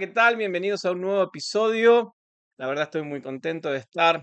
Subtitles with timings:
[0.00, 0.36] ¿qué tal?
[0.36, 2.16] Bienvenidos a un nuevo episodio.
[2.56, 4.22] La verdad estoy muy contento de estar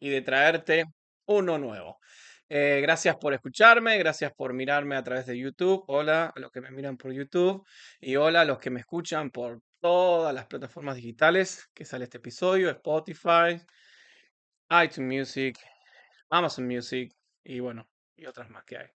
[0.00, 0.86] y de traerte
[1.26, 2.00] uno nuevo.
[2.48, 5.84] Eh, gracias por escucharme, gracias por mirarme a través de YouTube.
[5.86, 7.64] Hola a los que me miran por YouTube
[8.00, 12.18] y hola a los que me escuchan por todas las plataformas digitales que sale este
[12.18, 13.64] episodio, Spotify,
[14.68, 15.56] iTunes Music,
[16.28, 18.88] Amazon Music y bueno, y otras más que hay.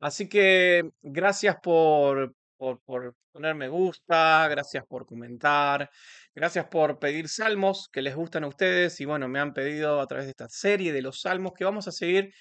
[0.00, 5.90] Así que gracias por, por, por poner me gusta, gracias por comentar,
[6.34, 10.06] gracias por pedir salmos que les gustan a ustedes y bueno, me han pedido a
[10.06, 12.32] través de esta serie de los salmos que vamos a seguir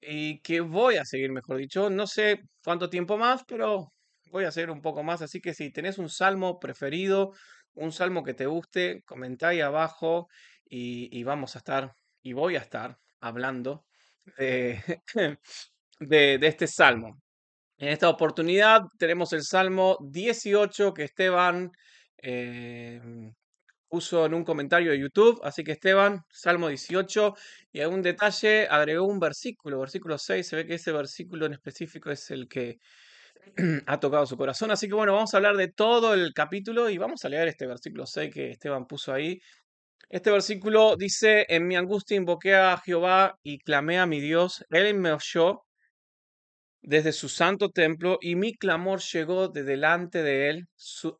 [0.00, 1.90] y que voy a seguir, mejor dicho.
[1.90, 3.92] No sé cuánto tiempo más, pero
[4.30, 5.22] voy a seguir un poco más.
[5.22, 7.32] Así que si tenés un salmo preferido,
[7.74, 10.28] un salmo que te guste, comentá ahí abajo
[10.64, 13.84] y, vamos a estar, y voy a estar hablando
[14.38, 14.80] de,
[16.00, 17.20] de este salmo.
[17.80, 21.72] En esta oportunidad tenemos el Salmo 18 que Esteban
[22.22, 23.00] eh,
[23.88, 25.40] puso en un comentario de YouTube.
[25.42, 27.34] Así que Esteban, Salmo 18,
[27.72, 30.46] y un detalle, agregó un versículo, versículo 6.
[30.46, 32.76] Se ve que ese versículo en específico es el que
[33.86, 34.70] ha tocado su corazón.
[34.70, 37.66] Así que bueno, vamos a hablar de todo el capítulo y vamos a leer este
[37.66, 39.40] versículo 6 que Esteban puso ahí.
[40.10, 44.94] Este versículo dice, en mi angustia invoqué a Jehová y clamé a mi Dios, Él
[44.96, 45.62] me oyó
[46.82, 50.68] desde su santo templo y mi clamor llegó de delante de él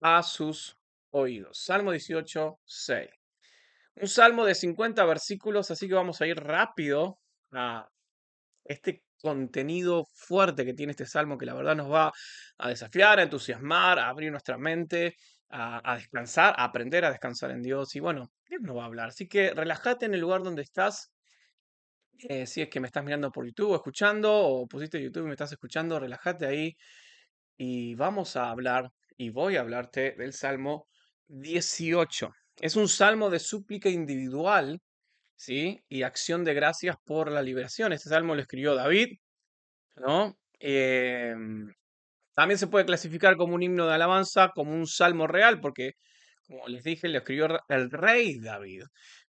[0.00, 0.77] a sus
[1.11, 1.58] oídos.
[1.62, 3.11] Salmo 18, 6.
[3.97, 7.19] Un salmo de 50 versículos, así que vamos a ir rápido
[7.53, 7.88] a
[8.64, 12.12] este contenido fuerte que tiene este salmo, que la verdad nos va
[12.58, 15.16] a desafiar, a entusiasmar, a abrir nuestra mente,
[15.50, 17.94] a, descansar, a aprender a descansar en Dios.
[17.97, 19.08] Y bueno, Dios nos va a hablar.
[19.08, 21.12] Así que relájate en el lugar donde estás
[22.28, 25.26] eh, si es que me estás mirando por YouTube o escuchando, o pusiste YouTube y
[25.26, 26.76] me estás escuchando, relájate ahí
[27.56, 28.90] y vamos a hablar,
[29.20, 30.88] y voy a hablarte del Salmo
[31.28, 32.30] 18.
[32.56, 34.80] Es un salmo de súplica individual,
[35.36, 35.78] ¿sí?
[35.88, 37.92] Y acción de gracias por la liberación.
[37.92, 39.19] Este salmo lo escribió David,
[39.97, 40.38] ¿no?
[40.59, 41.70] Em,
[42.34, 45.92] también se puede clasificar como un himno de alabanza, como un salmo real, porque,
[46.47, 48.84] como les dije, lo escribió el rey David.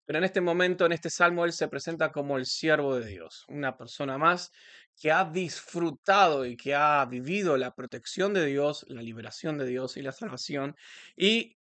[0.05, 3.45] Pero en este momento, en este salmo, él se presenta como el siervo de Dios,
[3.47, 4.51] una persona más
[4.99, 9.97] que ha disfrutado y que ha vivido la protección de Dios, la liberación de Dios
[9.97, 10.75] y la salvación.
[11.15, 11.57] Y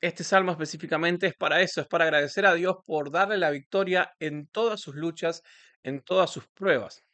[0.00, 4.12] este salmo específicamente es para eso, es para agradecer a Dios por darle la victoria
[4.20, 5.42] en todas sus luchas,
[5.82, 7.07] en todas sus pruebas.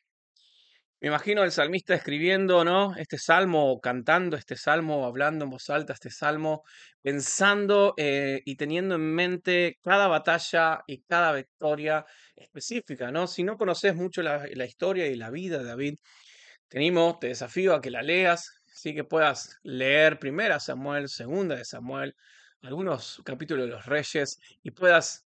[1.00, 2.96] Me imagino el salmista escribiendo, ¿no?
[2.96, 6.62] Este salmo, cantando este salmo, hablando en voz alta este salmo,
[7.02, 12.06] pensando eh, y teniendo en mente cada batalla y cada victoria
[12.36, 13.26] específica, ¿no?
[13.26, 15.98] Si no conoces mucho la, historia y la vida de David,
[16.68, 21.66] tenemos, te desafío a que la leas, así que puedas leer primera Samuel, segunda de
[21.66, 22.16] Samuel,
[22.62, 25.26] algunos capítulos de los reyes y puedas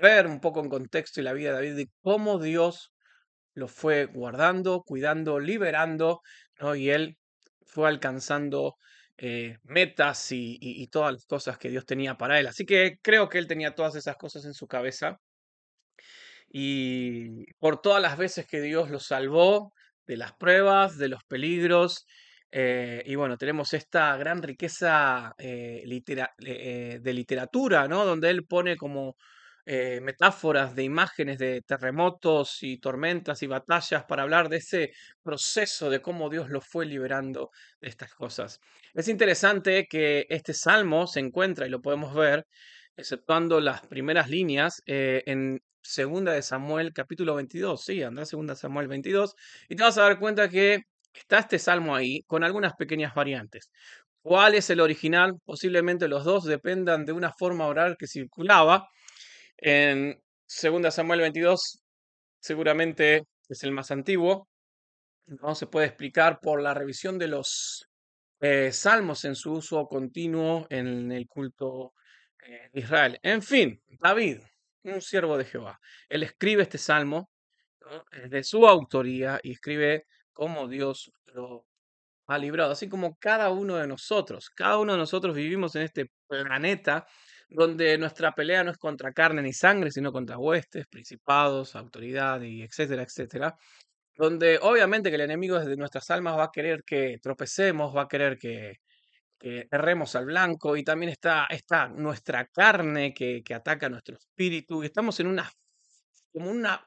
[0.00, 2.92] ver un poco en contexto y la vida de David de cómo Dios
[3.54, 6.22] lo fue guardando, cuidando, liberando,
[6.76, 7.16] y él
[7.64, 8.76] fue alcanzando
[9.18, 12.46] eh, metas y, y, todas las cosas que Dios tenía para él.
[12.46, 15.18] Así que creo que él tenía todas esas cosas en su cabeza.
[16.50, 19.72] Y por todas las veces que Dios lo salvó
[20.06, 22.06] de las pruebas, de los peligros,
[22.54, 25.82] eh, y bueno, tenemos esta gran riqueza eh,
[27.00, 28.04] de literatura, ¿no?
[28.04, 29.16] Donde él pone como
[29.64, 34.92] eh, metáforas de imágenes de terremotos y tormentas y batallas para hablar de ese
[35.22, 37.50] proceso de cómo Dios lo fue liberando
[37.80, 38.60] de estas cosas.
[38.94, 42.44] Es interesante que este salmo se encuentra, y lo podemos ver,
[42.96, 47.82] exceptuando las primeras líneas, eh, en Segunda de Samuel capítulo 22.
[47.84, 49.34] Sí, anda Segunda Samuel 22,
[49.68, 53.70] y te vas a dar cuenta que está este salmo ahí con algunas pequeñas variantes.
[54.22, 55.34] ¿Cuál es el original?
[55.44, 58.88] Posiblemente los dos dependan de una forma oral que circulaba,
[59.62, 61.82] en 2 Samuel 22
[62.40, 64.48] seguramente es el más antiguo.
[65.26, 67.88] No se puede explicar por la revisión de los
[68.40, 71.94] eh, salmos en su uso continuo en el culto
[72.44, 73.18] eh, de Israel.
[73.22, 74.40] En fin, David,
[74.82, 77.30] un siervo de Jehová, él escribe este salmo
[78.28, 81.66] de su autoría y escribe cómo Dios lo
[82.26, 84.50] ha librado, así como cada uno de nosotros.
[84.50, 87.06] Cada uno de nosotros vivimos en este planeta
[87.54, 92.62] donde nuestra pelea no es contra carne ni sangre, sino contra huestes, principados, autoridad y
[92.62, 93.56] etcétera, etcétera.
[94.16, 98.08] Donde obviamente que el enemigo desde nuestras almas va a querer que tropecemos, va a
[98.08, 98.76] querer que,
[99.44, 104.86] erremos al blanco y también está, está nuestra carne que, que ataca nuestro espíritu y
[104.86, 105.50] estamos en una,
[106.32, 106.86] como una,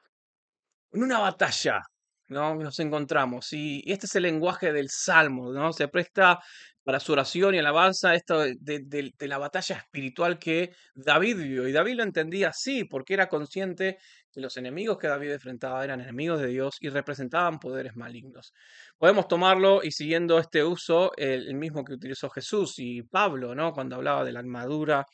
[0.92, 1.82] en una batalla
[2.28, 2.54] ¿no?
[2.54, 3.52] Nos encontramos.
[3.52, 5.72] Y, este es el lenguaje del Salmo, ¿no?
[5.72, 6.40] Se presta
[6.86, 11.66] para su oración y alabanza esto de, de- la batalla espiritual que David vivió.
[11.66, 13.98] Y David lo entendía así, porque era consciente
[14.30, 18.52] que los enemigos que David enfrentaba eran enemigos de Dios y representaban poderes malignos.
[18.98, 23.72] Podemos tomarlo y siguiendo este uso, el, mismo que utilizó Jesús y Pablo, ¿no?
[23.72, 25.04] Cuando hablaba de la armadura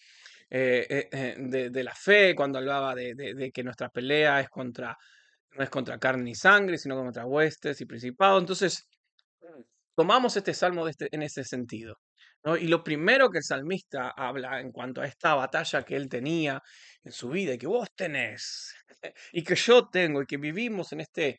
[0.51, 4.95] eh, eh, eh, de, la fe, cuando hablaba de- de que nuestra pelea es contra,
[5.57, 8.41] no es contra carne ni sangre, sino contra huestes y principados.
[8.43, 8.89] Entonces,
[9.97, 11.97] tomamos este salmo de este- en ese sentido.
[12.45, 12.57] ¿no?
[12.57, 16.61] Y lo primero que el salmista habla en cuanto a esta batalla que él tenía
[17.05, 18.75] en su vida y que vos tenés
[19.33, 21.39] y que yo tengo y que vivimos en este,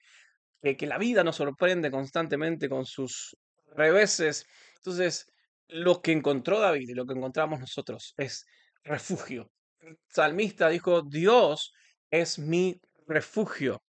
[0.62, 3.36] que, que la vida nos sorprende constantemente con sus
[3.76, 4.46] reveses.
[4.78, 5.28] Entonces,
[5.68, 8.46] lo que encontró David y lo que encontramos nosotros es
[8.84, 9.52] refugio.
[9.82, 11.74] El salmista dijo, Dios
[12.12, 13.84] es mi refugio.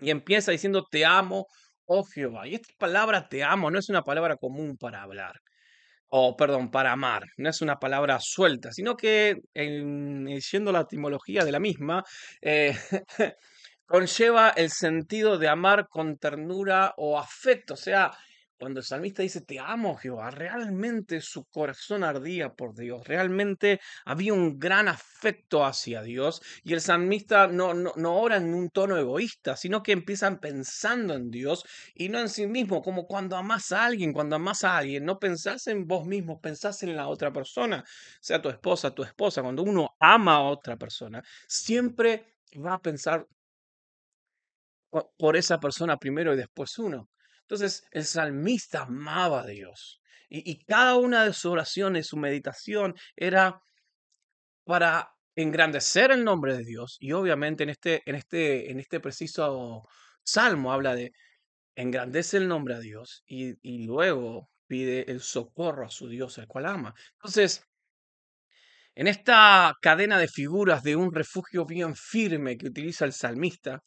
[0.00, 1.46] Y empieza diciendo, te amo,
[1.86, 2.46] oh Jehová.
[2.48, 5.34] Y esta palabra te amo no es una palabra común para hablar,
[6.08, 11.44] o perdón, para amar, no es una palabra suelta, sino que en, yendo la etimología
[11.44, 12.04] de la misma,
[12.40, 12.76] eh,
[13.86, 17.74] conlleva el sentido de amar con ternura o afecto.
[17.74, 18.10] O sea,
[18.62, 24.32] cuando el salmista dice, te amo, Jehová, realmente su corazón ardía por Dios, realmente había
[24.34, 28.96] un gran afecto hacia Dios y el salmista no, no, no ora en un tono
[28.96, 31.64] egoísta, sino que empiezan pensando en Dios
[31.94, 35.18] y no en sí mismo, como cuando amas a alguien, cuando amas a alguien, no
[35.18, 37.84] pensás en vos mismo, pensás en la otra persona,
[38.20, 43.26] sea tu esposa, tu esposa, cuando uno ama a otra persona, siempre va a pensar
[44.90, 47.08] po- por esa persona primero y después uno.
[47.52, 50.00] Entonces, el salmista amaba a Dios.
[50.30, 53.60] Y, cada una de sus oraciones, su meditación, era
[54.64, 56.96] para engrandecer el nombre de Dios.
[56.98, 59.86] Y obviamente en este, en este, en este preciso
[60.24, 61.12] salmo habla de
[61.76, 66.46] engrandece el nombre a Dios y, y luego pide el socorro a su Dios, el
[66.46, 66.94] cual ama.
[67.16, 67.66] Entonces,
[68.94, 73.82] en esta cadena de figuras de un refugio bien firme que utiliza el salmista,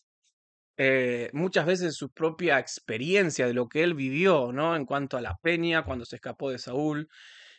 [0.78, 4.76] eh, muchas veces su propia experiencia de lo que él vivió, ¿no?
[4.76, 7.10] En cuanto a la peña, cuando se escapó de Saúl,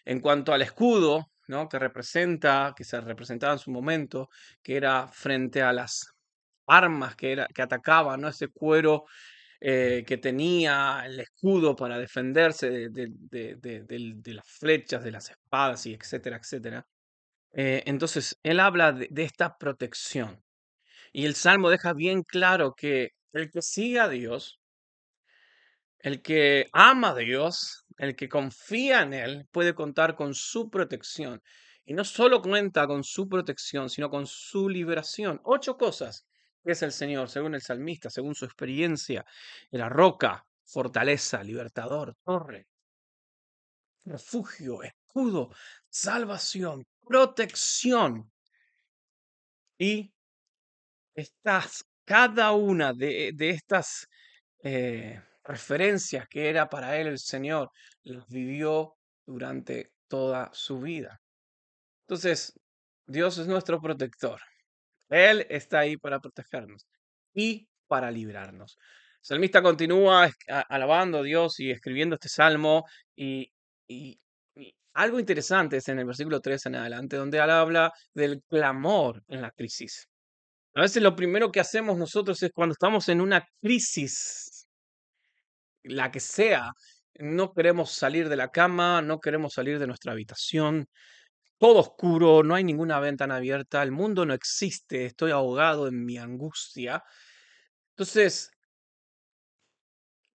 [0.04, 1.68] en cuanto al escudo, ¿no?
[1.68, 4.28] Que representa, que se representaba en su momento,
[4.62, 6.12] que era frente a las
[6.66, 8.28] armas que, era, que atacaban, ¿no?
[8.28, 9.04] Ese cuero
[9.60, 16.36] eh, que tenía el escudo para defenderse de, las flechas, de las espadas y etcétera,
[16.36, 16.86] etcétera.
[17.52, 20.45] Eh, entonces, él habla de esta protección.
[21.16, 24.60] Y el Salmo deja bien claro que el que sigue a Dios,
[25.98, 31.42] el que ama a Dios, el que confía en Él, puede contar con su protección.
[31.86, 35.40] Y no solo cuenta con su protección, sino con su liberación.
[35.44, 36.26] Ocho cosas
[36.64, 39.24] es el Señor, según el salmista, según su experiencia.
[39.70, 42.66] La roca, fortaleza, libertador, torre,
[44.04, 45.48] refugio, escudo,
[45.88, 48.30] salvación, protección.
[49.78, 50.12] Y
[51.16, 54.06] estas, cada una de, de estas
[54.62, 57.70] eh, referencias que era para él el Señor,
[58.04, 58.94] las vivió
[59.26, 61.20] durante toda su vida.
[62.06, 62.52] Entonces,
[63.06, 64.40] Dios es nuestro protector.
[65.08, 66.86] Él está ahí para protegernos
[67.34, 68.76] y para librarnos.
[68.78, 70.28] El salmista continúa
[70.68, 72.84] alabando a Dios y escribiendo este salmo
[73.16, 73.52] y,
[73.88, 74.18] y-
[74.56, 79.22] y algo interesante es en el versículo 3 en adelante, donde él habla del clamor
[79.28, 80.08] en la crisis.
[80.76, 84.68] A veces lo primero que hacemos nosotros es cuando estamos en una crisis,
[85.84, 86.72] la que sea,
[87.14, 90.86] no queremos salir de la cama, no queremos salir de nuestra habitación,
[91.58, 96.18] todo oscuro, no hay ninguna ventana abierta, el mundo no existe, estoy ahogado en mi
[96.18, 97.02] angustia.
[97.96, 98.50] Entonces,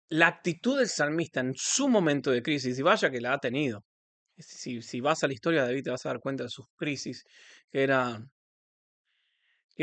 [0.09, 3.85] la actitud del salmista en su momento de crisis, y vaya que la ha tenido,
[4.39, 7.25] si, vas a la historia de David te vas a dar cuenta de sus crisis,
[7.71, 8.19] que era,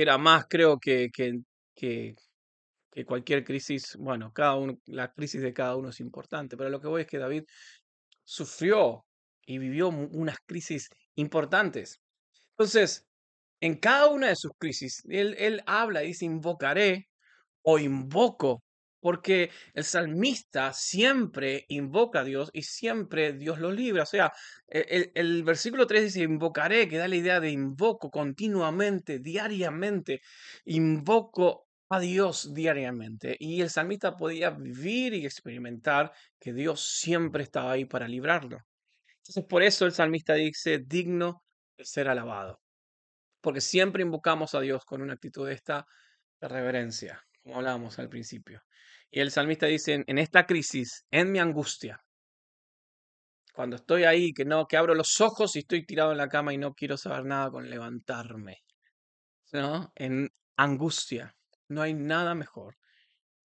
[0.01, 1.41] era más creo que, que,
[1.75, 2.15] que,
[3.05, 6.89] cualquier crisis, bueno, cada uno, la crisis de cada uno es importante, pero lo que
[6.89, 7.45] voy es que David
[8.25, 9.05] sufrió
[9.47, 12.01] y vivió unas crisis importantes.
[12.51, 13.07] Entonces,
[13.61, 17.09] en cada una de sus crisis, él, él habla y dice, invocaré
[17.63, 18.63] o invoco,
[19.01, 24.03] porque el salmista siempre invoca a Dios y siempre Dios lo libra.
[24.05, 24.33] O sea,
[24.69, 30.21] e- el, el versículo 3 dice, invocaré, que da la idea de invoco continuamente, diariamente,
[30.65, 33.37] invoco a Dios diariamente.
[33.39, 38.59] Y el salmista podía vivir y experimentar que Dios siempre estaba ahí para librarlo.
[39.19, 41.45] Entonces, por eso el salmista dice, digno
[41.79, 42.61] de ser alabado
[43.41, 45.87] porque siempre invocamos a Dios con una actitud de esta
[46.41, 48.63] de reverencia, como hablábamos al principio.
[49.11, 52.03] Y el salmista dice, en esta crisis, en mi angustia,
[53.55, 56.55] cuando estoy ahí, que no, que abro los ojos y estoy tirado en la cama
[56.55, 58.59] y no quiero saber nada con levantarme.
[59.53, 59.91] ¿No?
[59.97, 61.35] En angustia.
[61.69, 62.77] No hay nada mejor.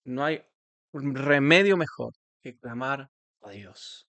[0.04, 0.44] No hay
[0.92, 3.10] un remedio mejor que clamar
[3.42, 4.08] a Dios.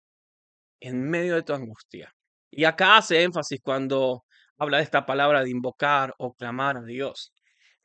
[0.80, 2.12] En medio de tu angustia.
[2.50, 4.24] Y acá hace énfasis cuando
[4.58, 7.32] habla de esta palabra de invocar o clamar a Dios.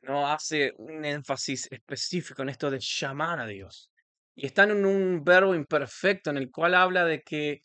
[0.02, 3.90] No hace un énfasis específico en esto de llamar a Dios.
[4.34, 7.62] Y está en un verbo imperfecto en el cual habla de que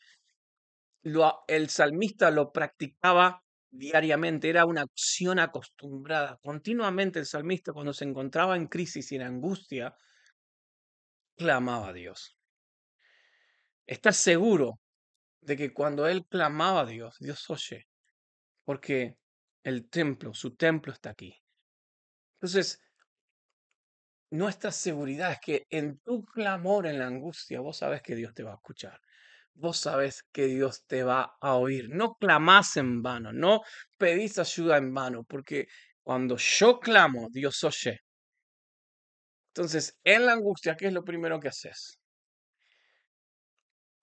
[1.47, 6.39] el salmista lo practicaba diariamente, era una acción acostumbrada.
[6.41, 9.95] Continuamente el salmista cuando se encontraba en crisis y en angustia,
[11.37, 12.37] clamaba a Dios.
[13.85, 14.79] Estás seguro
[15.41, 17.87] de que cuando él clamaba a Dios, Dios oye,
[18.63, 19.15] porque
[19.63, 21.35] el templo, su templo está aquí.
[22.45, 22.79] Entonces,
[24.29, 28.43] nuestra seguridad es que en tu clamor, en la angustia, vos sabes que Dios te
[28.43, 29.01] va a escuchar
[29.55, 31.87] vos sabes que Dios te va a oír.
[31.89, 33.61] No clamás en vano, no
[33.97, 35.67] pedís ayuda en vano, porque
[36.03, 38.01] cuando yo clamo, Dios oye.
[39.53, 41.97] Entonces, en la angustia, ¿qué es lo primero que haces?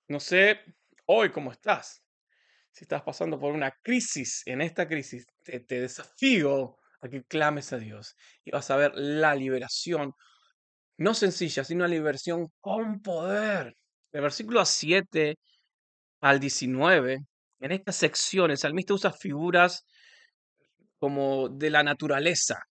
[0.08, 0.58] No sé
[1.04, 2.02] hoy cómo estás.
[2.70, 7.73] Si estás pasando por una crisis, en esta crisis te, te desafío a que clames
[7.73, 10.12] a Dios y vas a ver la liberación,
[10.99, 13.75] no sencilla, sino una liberación con poder
[14.12, 15.37] del versículo 7
[16.21, 17.18] al 19,
[17.61, 19.85] en esta sección, el salmista usa figuras
[20.99, 22.62] como de la naturaleza.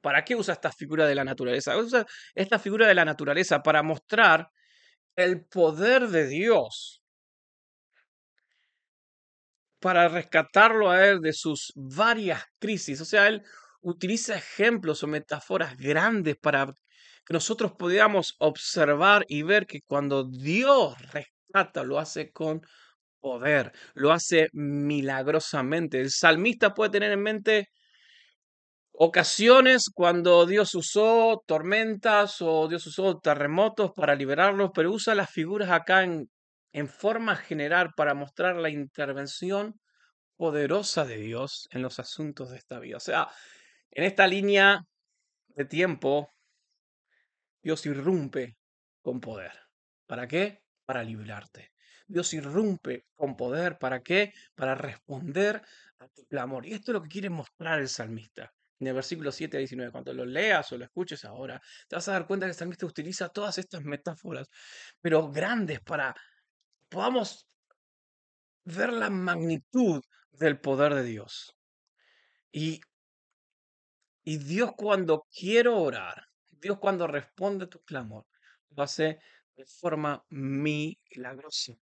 [0.00, 1.76] ¿Para qué usa esta figura de la naturaleza?
[1.76, 4.48] Usa esta figura de la naturaleza para mostrar
[5.16, 6.99] el poder de Dios,
[9.80, 13.00] para rescatarlo a él de sus varias crisis.
[13.00, 13.42] O sea, él
[13.82, 20.94] utiliza ejemplos o metáforas grandes para que nosotros podamos observar y ver que cuando Dios
[21.12, 22.60] rescata, lo hace con
[23.20, 26.00] poder, lo hace milagrosamente.
[26.00, 27.68] El salmista puede tener en mente
[28.92, 35.70] ocasiones cuando Dios usó tormentas o Dios usó terremotos para liberarlos, pero usa las figuras
[35.70, 36.28] acá en,
[36.72, 39.80] en forma general para mostrar la intervención
[40.36, 42.96] poderosa de Dios en los asuntos de esta vida.
[42.96, 43.28] O sea,
[43.90, 44.82] en esta línea
[45.48, 46.32] de tiempo,
[47.62, 48.56] Dios irrumpe
[49.02, 49.52] con poder.
[50.06, 50.62] ¿Para qué?
[50.86, 51.72] Para librarte.
[52.06, 53.78] Dios irrumpe con poder.
[53.78, 54.32] ¿Para qué?
[54.54, 55.62] Para responder
[55.98, 56.66] a tu clamor.
[56.66, 58.52] Y esto es lo que quiere mostrar el salmista.
[58.78, 62.08] En el versículo 7 a 19, cuando lo leas o lo escuches ahora, te vas
[62.08, 64.48] a dar cuenta que el salmista utiliza todas estas metáforas,
[65.02, 66.14] pero grandes para
[66.90, 67.46] podamos
[68.64, 71.56] ver la magnitud del poder de Dios.
[72.52, 72.80] Y,
[74.24, 78.26] y Dios cuando quiere orar, Dios cuando responde a tu clamor,
[78.70, 79.18] lo hace
[79.56, 81.74] de forma milagrosa.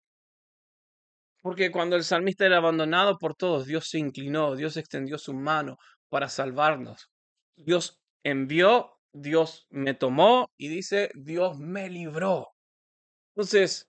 [1.40, 5.78] Porque cuando el salmista era abandonado por todos, Dios se inclinó, Dios extendió su mano
[6.08, 7.10] para salvarnos.
[7.54, 12.48] Dios envió, Dios me tomó y dice, Dios me libró.
[13.34, 13.88] Entonces,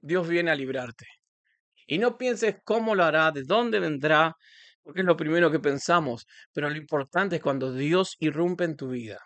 [0.00, 1.06] Dios viene a librarte.
[1.86, 4.36] Y no pienses cómo lo hará, de dónde vendrá,
[4.82, 8.88] porque es lo primero que pensamos, pero lo importante es cuando Dios irrumpe en tu
[8.88, 9.18] vida.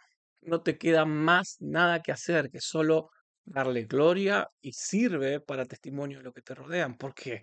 [0.43, 3.11] No te queda más nada que hacer que solo
[3.45, 7.43] darle gloria y sirve para testimonio de lo que te rodean, porque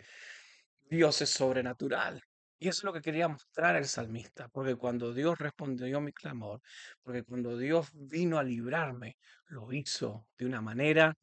[0.89, 2.21] Dios es sobrenatural.
[2.59, 6.11] Y eso es lo que quería mostrar el salmista, porque cuando Dios respondió a mi
[6.11, 6.61] clamor,
[7.01, 11.17] porque cuando Dios vino a librarme, lo hizo de una manera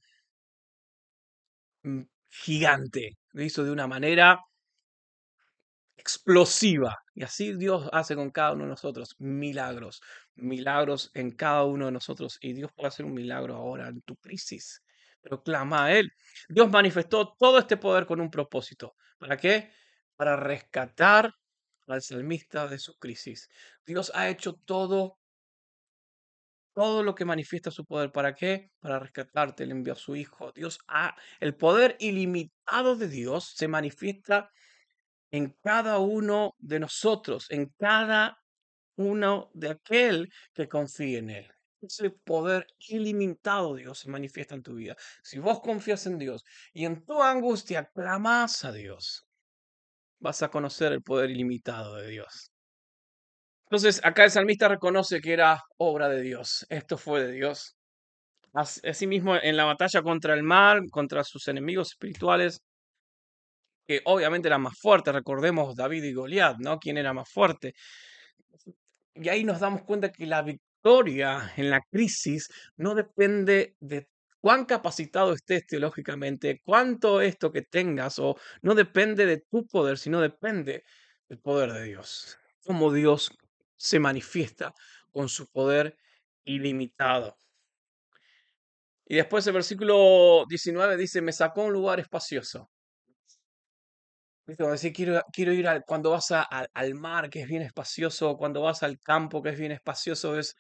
[2.29, 4.41] gigante, lo hizo de una manera
[5.97, 6.97] explosiva.
[7.15, 10.01] Y así Dios hace con cada uno de nosotros milagros,
[10.37, 12.39] milagros en cada uno de nosotros.
[12.41, 14.83] Y Dios puede hacer un milagro ahora en tu crisis.
[15.21, 16.13] Pero clama a Él.
[16.49, 18.95] Dios manifestó todo este poder con un propósito.
[19.19, 19.73] ¿Para qué?
[20.17, 21.35] Para rescatar
[21.89, 23.49] al salmista de su crisis.
[23.85, 25.18] Dios ha hecho todo,
[26.79, 28.13] todo lo que manifiesta su poder.
[28.13, 28.71] ¿Para qué?
[28.79, 29.65] Para rescatarte.
[29.65, 30.53] Él envió a su Hijo.
[30.53, 34.53] Dios ha, el poder ilimitado de Dios se manifiesta
[35.33, 38.39] en cada uno de nosotros, en cada
[38.95, 41.53] uno de aquel que confíe en Él.
[41.83, 44.95] Ese poder ilimitado, Dios, se manifiesta en tu vida.
[45.25, 49.27] Si vos confías en Dios y en tu angustia clamas a Dios,
[50.21, 52.53] vas a conocer el poder ilimitado de Dios.
[53.71, 56.65] Entonces, acá el salmista reconoce que era obra de Dios.
[56.71, 57.77] Esto fue de Dios.
[58.55, 62.63] Asimismo, en la batalla contra el mal, contra sus enemigos espirituales,
[63.87, 65.13] que obviamente era más fuerte.
[65.13, 66.79] Recordemos David y Goliat, ¿no?
[66.79, 67.75] ¿Quién era más fuerte?
[69.15, 74.09] Y ahí nos damos cuenta que la victoria en la crisis no depende de
[74.41, 80.23] cuán capacitado estés teológicamente, cuánto esto que tengas, o no depende de tu poder, sino
[80.23, 80.85] depende
[81.29, 82.39] del poder de Dios.
[82.65, 83.31] Cómo Dios
[83.79, 84.75] se manifiesta
[85.11, 85.97] con su poder
[86.45, 87.37] ilimitado.
[89.07, 92.69] Y después el versículo 19 dice, me sacó a un lugar espacioso.
[94.47, 98.83] Decir, quiero, quiero ir al, cuando vas al mar, que es bien espacioso, cuando vas
[98.83, 100.57] al campo, que es bien espacioso, es,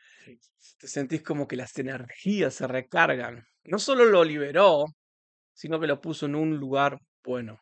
[0.79, 3.47] te sentís como que las energías se recargan.
[3.65, 4.85] No solo lo liberó,
[5.55, 7.61] sino que lo puso en un lugar bueno.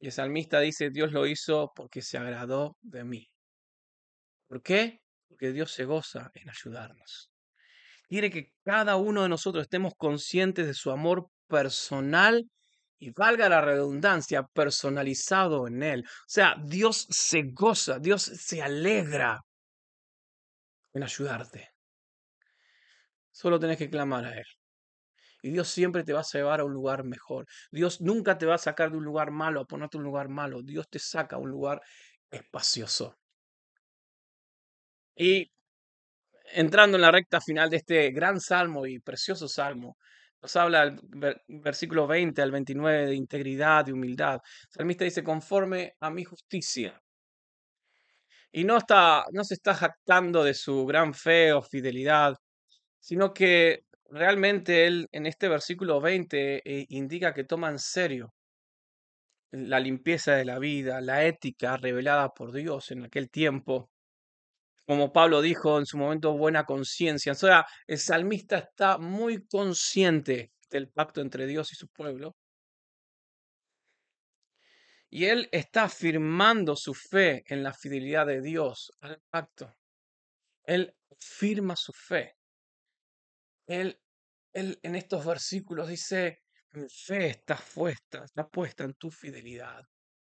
[0.00, 3.29] Y el salmista dice, Dios lo hizo porque se agradó de mí.
[4.50, 5.00] ¿Por qué?
[5.28, 7.30] Porque Dios se goza en ayudarnos.
[8.08, 12.50] Quiere que cada uno de nosotros estemos conscientes de su amor personal
[12.98, 16.04] y valga la redundancia, personalizado en Él.
[16.04, 19.40] O sea, Dios se goza, Dios se alegra
[20.94, 21.68] en ayudarte.
[23.30, 24.46] Solo tenés que clamar a Él.
[25.42, 27.46] Y Dios siempre te va a llevar a un lugar mejor.
[27.70, 30.60] Dios nunca te va a sacar de un lugar malo, a ponerte un lugar malo.
[30.64, 31.80] Dios te saca a un lugar
[32.32, 33.19] espacioso.
[35.16, 35.50] Y
[36.52, 39.96] entrando en la recta final de este gran salmo y precioso salmo,
[40.42, 40.98] nos habla el
[41.48, 44.34] versículo 20 al 29 de integridad, y humildad.
[44.34, 47.00] El salmista dice, conforme a mi justicia.
[48.52, 52.36] Y no, está, no se está jactando de su gran fe o fidelidad,
[53.00, 58.32] sino que realmente él en este versículo 20 eh, indica que toma en serio
[59.52, 63.89] la limpieza de la vida, la ética revelada por Dios en aquel tiempo,
[64.90, 67.30] como Pablo dijo en su momento, buena conciencia.
[67.30, 72.36] O sea, el salmista está muy consciente del pacto entre Dios y su pueblo.
[75.08, 79.72] Y él está afirmando su fe en la fidelidad de Dios al pacto.
[80.64, 82.34] Él firma su fe.
[83.68, 83.96] Él,
[84.52, 86.42] él en estos versículos dice,
[86.72, 89.84] mi fe está puesta, está puesta en tu fidelidad,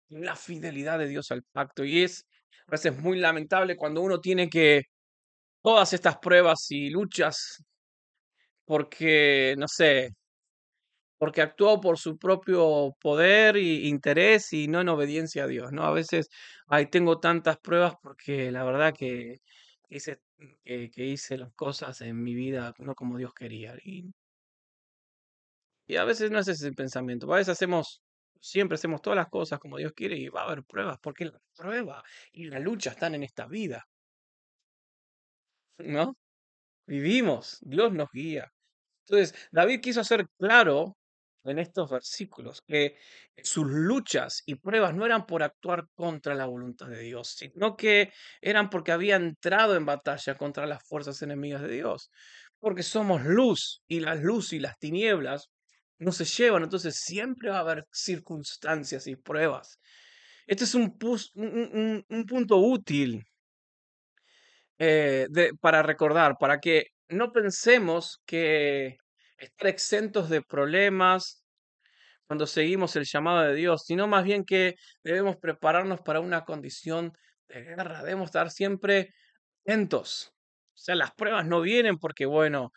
[0.08, 1.82] en la fidelidad de Dios al pacto.
[1.84, 2.28] Y es
[2.68, 4.82] veces muy lamentable cuando uno tiene que
[5.62, 7.64] todas estas pruebas y luchas
[8.64, 10.10] porque, no sé,
[11.18, 15.84] porque actuó por su propio poder e interés y no en obediencia a Dios, ¿no?
[15.84, 16.28] A veces,
[16.66, 19.38] ay, tengo tantas pruebas porque la verdad que
[19.88, 20.20] hice,
[20.64, 23.76] que, que hice las cosas en mi vida no como Dios quería.
[23.84, 24.12] Y,
[25.86, 28.01] y a veces no es ese el pensamiento, a veces hacemos
[28.42, 31.40] siempre hacemos todas las cosas como Dios quiere y va a haber pruebas, porque la
[31.56, 32.02] prueba
[32.32, 33.86] y la lucha están en esta vida.
[35.78, 36.16] ¿No?
[36.86, 38.52] Vivimos, Dios nos guía.
[39.06, 40.96] Entonces, David quiso hacer claro
[41.44, 42.96] en estos versículos que
[43.42, 48.12] sus luchas y pruebas no eran por actuar contra la voluntad de Dios, sino que
[48.40, 52.10] eran porque había entrado en batalla contra las fuerzas enemigas de Dios.
[52.60, 55.50] Porque somos luz y la luz y las tinieblas
[55.98, 59.78] no se llevan, entonces siempre va a haber circunstancias y pruebas.
[60.46, 60.96] Este es un,
[62.08, 63.24] un, punto útil
[64.78, 65.28] eh,
[65.60, 68.96] para recordar, para que no pensemos que
[69.38, 71.42] estar exentos de problemas
[72.26, 77.12] cuando seguimos el llamado de Dios, sino más bien que debemos prepararnos para una condición
[77.48, 79.14] de guerra, debemos estar siempre
[79.60, 80.32] atentos.
[80.74, 82.72] O sea, las pruebas no vienen porque, bueno,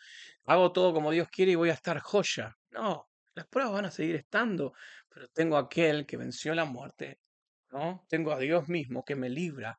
[0.46, 2.58] hago todo como Dios quiere y voy a estar joya.
[2.72, 4.74] No, las pruebas van a seguir estando,
[5.10, 7.20] pero tengo aquel que venció la muerte,
[7.72, 8.06] ¿no?
[8.10, 9.78] Tengo a Dios mismo que me libra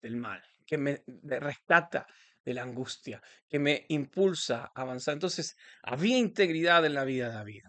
[0.00, 2.06] del mal, que me rescata
[2.44, 5.14] de la angustia, que me impulsa a avanzar.
[5.14, 7.62] Entonces, había integridad en la vida de David.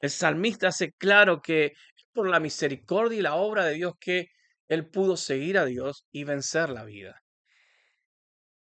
[0.00, 4.28] El salmista hace claro que es por la misericordia y la obra de Dios que
[4.68, 7.20] él pudo seguir a Dios y vencer la vida.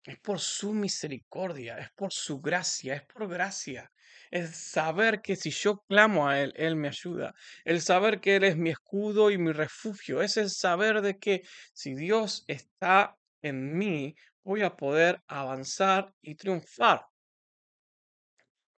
[0.06, 3.92] Es por su misericordia, es por su gracia, es por gracia
[4.32, 7.34] es saber que si yo clamo a Él, Él me ayuda.
[7.64, 10.22] El saber que Él es mi escudo y mi refugio.
[10.22, 16.36] Es el saber de que si Dios está en mí, voy a poder avanzar y
[16.36, 17.06] triunfar.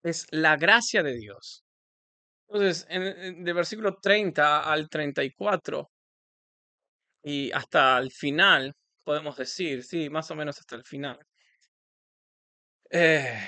[0.03, 1.65] Es la gracia de Dios.
[2.49, 5.91] Entonces, en, de versículo 30 al 34
[7.23, 8.73] y hasta el final,
[9.07, 11.17] podemos decir, sí, más o menos hasta el final.
[12.91, 13.39] Eh,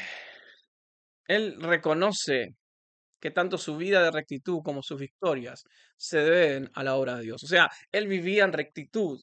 [1.26, 2.54] él reconoce
[3.20, 5.64] que tanto su vida de rectitud como sus victorias
[5.96, 7.42] se deben a la obra de Dios.
[7.42, 9.20] O sea, él vivía en rectitud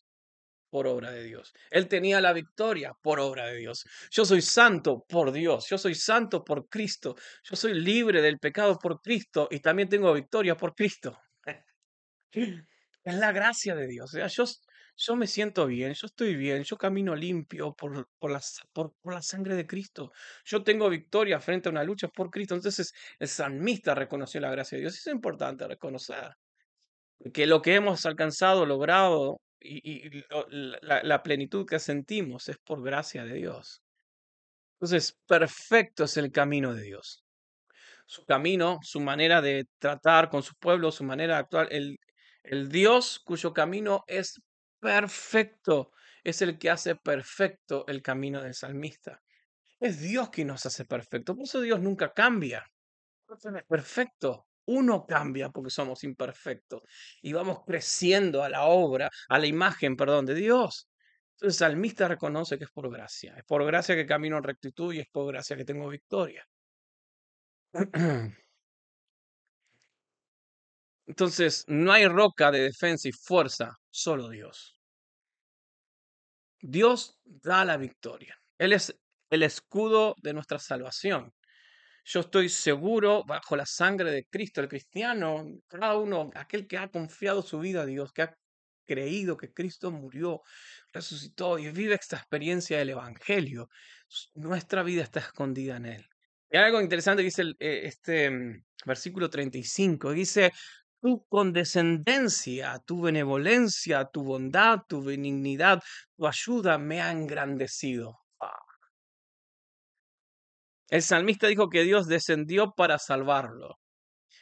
[0.69, 1.53] por obra de Dios.
[1.71, 3.85] Él tenía la victoria por obra de Dios.
[4.11, 5.67] Yo soy santo por Dios.
[5.69, 7.15] Yo soy santo por Cristo.
[7.45, 11.17] Yo soy libre del pecado por Cristo y también tengo victoria por Cristo.
[13.05, 14.09] Es la gracia de Dios.
[14.11, 14.45] O sea, yo,
[14.97, 18.41] yo me siento bien, yo estoy bien, yo camino limpio por, por, la,
[18.73, 20.11] por, la sangre de Cristo,
[20.45, 22.55] yo tengo victoria frente a una lucha por Cristo.
[22.55, 24.97] Entonces el salmista reconoció la gracia de Dios.
[24.97, 26.35] Es importante reconocer
[27.33, 30.23] que lo que hemos alcanzado, logrado y,
[30.81, 33.81] la, la plenitud que sentimos es por gracia de Dios.
[34.75, 37.23] Entonces, perfecto es el camino de Dios.
[38.05, 41.97] Su camino, su manera de tratar con su pueblo, su manera de actuar, el,
[42.43, 44.39] el Dios cuyo camino es
[44.85, 45.91] perfecto,
[46.23, 49.19] es el que hace perfecto el camino del salmista.
[49.79, 51.35] Es Dios quien nos hace perfecto.
[51.35, 52.63] Por eso Dios nunca cambia.
[53.27, 54.45] Es perfecto.
[54.67, 56.83] Uno cambia porque somos imperfectos
[57.21, 60.87] y vamos creciendo a la obra, a la imagen, perdón, de Dios.
[61.33, 63.35] Entonces el salmista reconoce que es por gracia.
[63.37, 66.47] Es por gracia que camino en rectitud y es por gracia que tengo victoria.
[71.07, 74.74] Entonces, no hay roca de defensa y fuerza, solo Dios.
[76.67, 78.35] Dios da la victoria.
[78.57, 78.95] Él es
[79.29, 81.31] el escudo de nuestra salvación.
[82.03, 86.87] Yo estoy seguro bajo la sangre de Cristo, el cristiano, cada uno, aquel que ha
[86.89, 88.35] confiado su vida a Dios, que ha
[88.87, 90.41] creído que Cristo murió,
[90.91, 93.69] resucitó y vive esta experiencia del Evangelio,
[94.33, 96.05] nuestra vida está escondida en Él.
[96.49, 100.51] Y algo interesante que dice eh, este mm, versículo 35, dice,
[101.05, 105.79] tu condescendencia, tu benevolencia, tu bondad, tu benignidad,
[106.17, 108.17] tu ayuda me ha engrandecido.
[108.41, 108.57] Ah.
[110.89, 113.75] El salmista dijo que Dios descendió para salvarlo.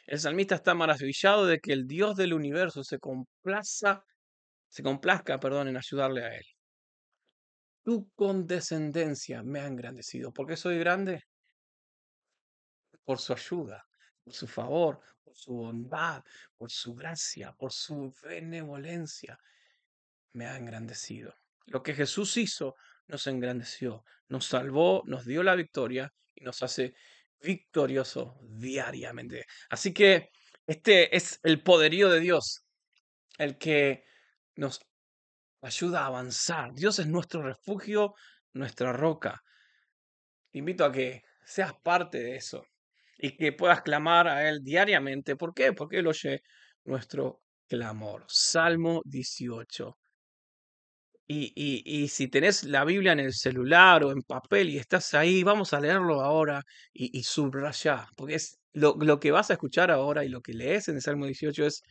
[0.06, 4.02] El salmista está maravillado de que el Dios del universo se complaza,
[4.70, 6.44] se complazca, perdón, en ayudarle a él.
[7.84, 10.32] Tu condescendencia me ha engrandecido.
[10.32, 11.24] ¿Por qué soy grande?
[13.04, 13.84] Por su ayuda,
[14.24, 15.02] por su favor,
[15.34, 16.22] su bondad,
[16.56, 19.38] por su gracia, por su benevolencia,
[20.32, 21.34] me ha engrandecido.
[21.66, 22.76] Lo que Jesús hizo
[23.08, 26.94] nos engrandeció, nos salvó, nos dio la victoria y nos hace
[27.40, 29.44] victorioso diariamente.
[29.68, 30.30] Así que
[30.66, 32.64] este es el poderío de Dios,
[33.36, 34.04] el que
[34.56, 34.80] nos
[35.60, 36.72] ayuda a avanzar.
[36.74, 38.14] Dios es nuestro refugio,
[38.52, 39.42] nuestra roca.
[40.50, 42.64] Te invito a que seas parte de eso
[43.18, 45.36] y que puedas clamar a Él diariamente.
[45.36, 45.72] ¿Por qué?
[45.72, 46.42] Porque Él oye
[46.84, 48.24] nuestro clamor.
[48.28, 49.96] Salmo 18.
[51.26, 55.14] Y, y, y, si tenés la Biblia en el celular o en papel y estás
[55.14, 57.24] ahí, vamos a leerlo ahora y, y
[58.14, 61.00] porque es lo, lo, que vas a escuchar ahora y lo que lees en el
[61.00, 61.82] Salmo 18 es,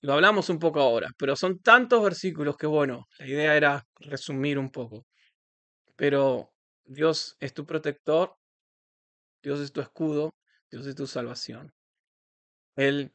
[0.00, 4.58] lo hablamos un poco ahora, pero son tantos versículos que bueno, la idea era resumir
[4.58, 5.06] un poco.
[5.96, 6.52] Pero
[6.84, 8.36] Dios es tu protector,
[9.42, 10.34] Dios es tu escudo,
[10.72, 11.74] Dios es tu salvación.
[12.76, 13.12] Él,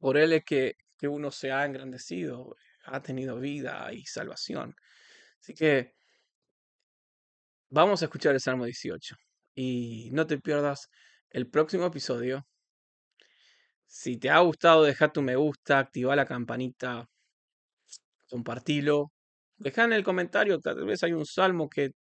[0.00, 4.74] por Él es que, que uno se ha engrandecido, ha tenido vida y salvación.
[5.40, 5.94] Así que
[7.68, 9.14] vamos a escuchar el Salmo 18
[9.54, 10.90] y no te pierdas
[11.30, 12.44] el próximo episodio.
[13.86, 17.08] Si te ha gustado, deja tu me gusta, activa la campanita,
[18.28, 19.12] compartilo.
[19.58, 21.92] Deja en el comentario, tal vez hay un salmo que,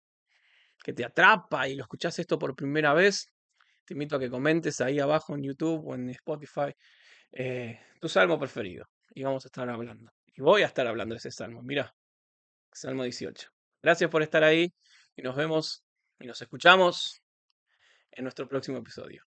[0.83, 3.31] que te atrapa y lo escuchas esto por primera vez.
[3.89, 6.75] Te invito a que comentes ahí abajo en YouTube o en Spotify
[7.33, 8.85] eh, tu salmo preferido.
[9.15, 10.13] Y vamos a estar hablando.
[10.27, 11.63] Y voy a estar hablando de ese salmo.
[11.63, 11.95] Mira,
[12.71, 13.49] Salmo 18.
[13.83, 14.71] Gracias por estar ahí
[15.17, 15.87] y nos vemos
[16.21, 17.23] y nos escuchamos
[18.11, 19.28] en nuestro próximo episodio.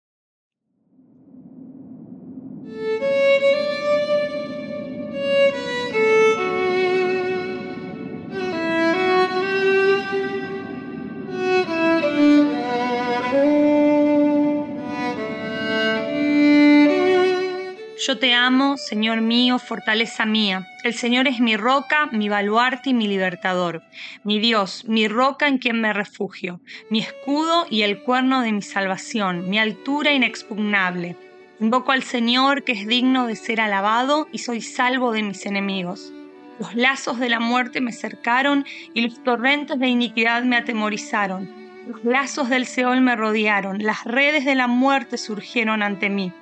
[18.05, 20.67] Yo te amo, Señor mío, fortaleza mía.
[20.83, 23.81] El Señor es mi roca, mi baluarte y mi libertador.
[24.25, 28.61] Mi Dios, mi roca en quien me refugio, mi escudo y el cuerno de mi
[28.61, 31.15] salvación, mi altura inexpugnable.
[31.61, 36.11] Invoco al Señor que es digno de ser alabado y soy salvo de mis enemigos.
[36.59, 41.49] Los lazos de la muerte me cercaron y los torrentes de iniquidad me atemorizaron.
[41.87, 46.33] Los lazos del Seol me rodearon, las redes de la muerte surgieron ante mí.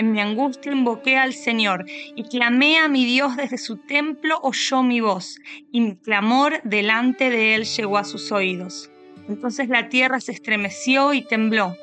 [0.00, 4.82] En mi angustia invoqué al Señor y clamé a mi Dios desde su templo, oyó
[4.82, 5.38] mi voz,
[5.70, 8.90] y mi clamor delante de él llegó a sus oídos.
[9.28, 11.76] Entonces la tierra se estremeció y tembló.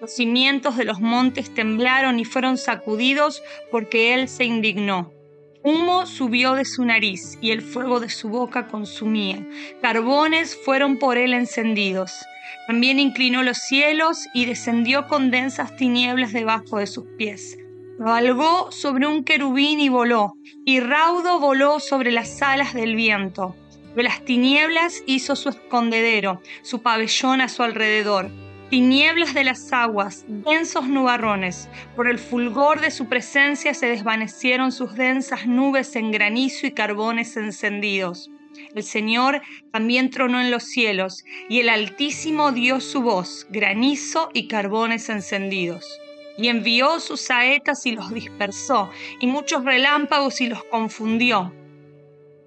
[0.00, 5.12] Los cimientos de los montes temblaron y fueron sacudidos porque él se indignó.
[5.62, 9.46] Humo subió de su nariz y el fuego de su boca consumía.
[9.82, 12.12] Carbones fueron por él encendidos.
[12.66, 17.58] También inclinó los cielos y descendió con densas tinieblas debajo de sus pies.
[17.98, 20.34] Cabalgó sobre un querubín y voló,
[20.64, 23.56] y raudo voló sobre las alas del viento.
[23.96, 28.30] De las tinieblas hizo su escondedero, su pabellón a su alrededor.
[28.70, 31.68] Tinieblas de las aguas, densos nubarrones.
[31.96, 37.36] Por el fulgor de su presencia se desvanecieron sus densas nubes en granizo y carbones
[37.36, 38.30] encendidos.
[38.74, 44.48] El Señor también tronó en los cielos, y el Altísimo dio su voz, granizo y
[44.48, 46.00] carbones encendidos
[46.38, 51.52] y envió sus saetas y los dispersó, y muchos relámpagos y los confundió.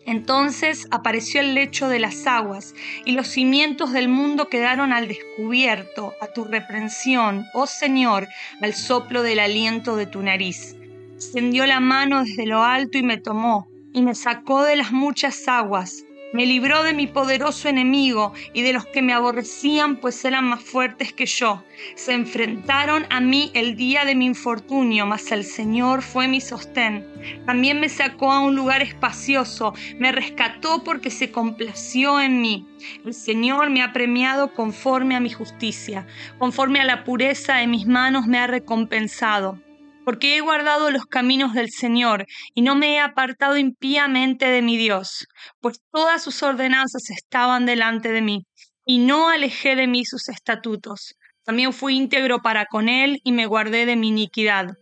[0.06, 2.74] Entonces apareció el lecho de las aguas,
[3.06, 8.28] y los cimientos del mundo quedaron al descubierto, a tu reprensión, oh Señor,
[8.62, 10.76] al soplo del aliento de tu nariz.
[11.14, 15.48] Extendió la mano desde lo alto y me tomó, y me sacó de las muchas
[15.48, 20.46] aguas, me libró de mi poderoso enemigo y de los que me aborrecían, pues eran
[20.46, 21.62] más fuertes que yo.
[21.96, 27.06] Se enfrentaron a mí el día de mi infortunio, mas el Señor fue mi sostén.
[27.46, 32.66] También me sacó a un lugar espacioso, me rescató porque se complació en mí.
[33.06, 37.86] El Señor me ha premiado conforme a mi justicia, conforme a la pureza de mis
[37.86, 39.60] manos me ha recompensado
[40.06, 44.78] porque he guardado los caminos del Señor y no me he apartado impíamente de mi
[44.78, 45.28] Dios,
[45.60, 48.46] pues todas sus ordenanzas estaban delante de mí,
[48.86, 51.16] y no alejé de mí sus estatutos.
[51.44, 54.76] También fui íntegro para con él y me guardé de mi iniquidad.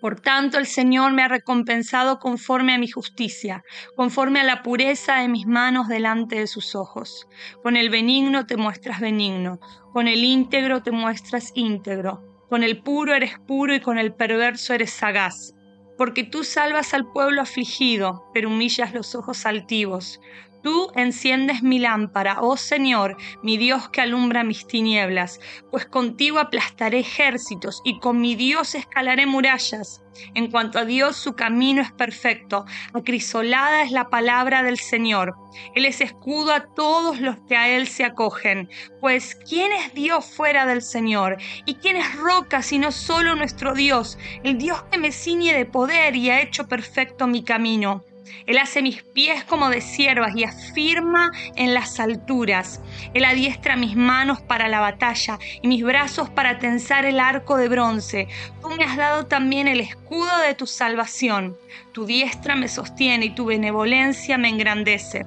[0.00, 3.64] Por tanto, el Señor me ha recompensado conforme a mi justicia,
[3.96, 7.26] conforme a la pureza de mis manos delante de sus ojos.
[7.64, 9.58] Con el benigno te muestras benigno,
[9.92, 14.74] con el íntegro te muestras íntegro con el puro eres puro y con el perverso
[14.74, 15.54] eres sagaz.
[15.96, 20.20] Porque tú salvas al pueblo afligido, pero humillas los ojos altivos.
[20.62, 25.38] Tú enciendes mi lámpara, oh Señor, mi Dios que alumbra mis tinieblas,
[25.70, 30.02] pues contigo aplastaré ejércitos y con mi Dios escalaré murallas.
[30.34, 35.36] En cuanto a Dios, su camino es perfecto, acrisolada es la palabra del Señor.
[35.76, 38.68] Él es escudo a todos los que a Él se acogen.
[39.00, 41.36] Pues, ¿quién es Dios fuera del Señor?
[41.66, 44.18] ¿Y quién es roca sino solo nuestro Dios?
[44.42, 48.04] El Dios que me ciñe de poder y ha hecho perfecto mi camino.
[48.46, 52.80] Él hace mis pies como de siervas y afirma en las alturas.
[53.14, 57.68] Él adiestra mis manos para la batalla y mis brazos para tensar el arco de
[57.68, 58.28] bronce.
[58.60, 61.56] Tú me has dado también el escudo de tu salvación.
[61.92, 65.26] Tu diestra me sostiene y tu benevolencia me engrandece.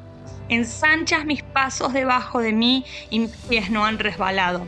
[0.49, 4.67] Ensanchas mis pasos debajo de mí y mis pies no han resbalado.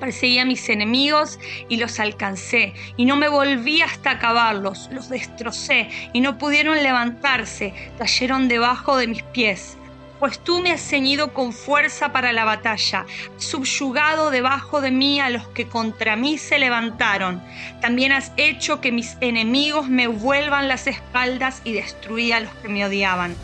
[0.00, 5.88] Perseguí a mis enemigos y los alcancé, y no me volví hasta acabarlos, los destrocé,
[6.12, 9.76] y no pudieron levantarse, cayeron debajo de mis pies.
[10.18, 13.06] Pues tú me has ceñido con fuerza para la batalla,
[13.36, 17.40] subyugado debajo de mí a los que contra mí se levantaron.
[17.80, 22.68] También has hecho que mis enemigos me vuelvan las espaldas y destruí a los que
[22.68, 23.36] me odiaban.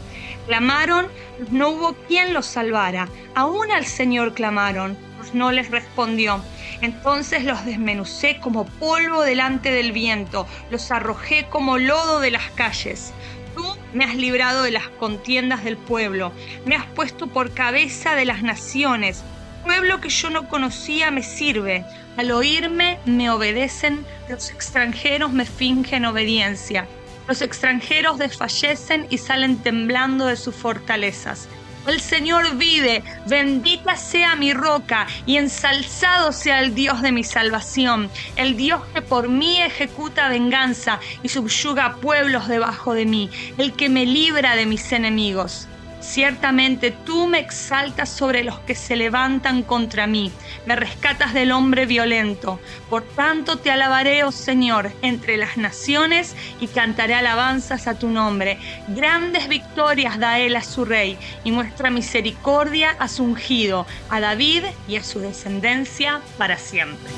[0.46, 1.08] Clamaron,
[1.50, 3.08] no hubo quien los salvara.
[3.34, 4.96] Aún al Señor clamaron,
[5.32, 6.42] no les respondió.
[6.80, 13.12] Entonces los desmenucé como polvo delante del viento, los arrojé como lodo de las calles.
[13.54, 16.32] Tú me has librado de las contiendas del pueblo,
[16.66, 19.22] me has puesto por cabeza de las naciones.
[19.64, 21.84] Pueblo que yo no conocía me sirve.
[22.16, 26.86] Al oírme me obedecen, los extranjeros me fingen obediencia.
[27.26, 31.48] Los extranjeros desfallecen y salen temblando de sus fortalezas.
[31.86, 38.10] El Señor vive, bendita sea mi roca y ensalzado sea el Dios de mi salvación,
[38.36, 43.90] el Dios que por mí ejecuta venganza y subyuga pueblos debajo de mí, el que
[43.90, 45.68] me libra de mis enemigos.
[46.06, 50.30] Ciertamente tú me exaltas sobre los que se levantan contra mí,
[50.66, 52.60] me rescatas del hombre violento.
[52.88, 58.58] Por tanto te alabaré, oh Señor, entre las naciones y cantaré alabanzas a tu nombre.
[58.88, 64.64] Grandes victorias da él a su rey y muestra misericordia a su ungido, a David
[64.86, 67.10] y a su descendencia para siempre.